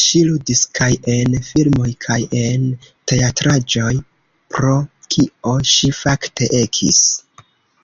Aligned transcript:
Ŝi 0.00 0.18
ludis 0.26 0.60
kaj 0.78 0.88
en 1.12 1.32
filmoj 1.46 1.88
kaj 2.04 2.18
en 2.42 2.68
teatraĵoj, 3.12 3.90
pro 4.58 4.74
kio 5.16 5.56
ŝi 5.72 5.90
fakte 6.02 6.52
ekis. 6.62 7.02